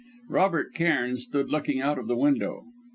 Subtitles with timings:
[0.29, 2.65] Robert Cairn stood looking out of the window.